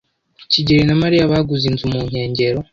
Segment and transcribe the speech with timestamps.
[0.51, 2.59] kigeli na Mariya baguze inzu mu nkengero.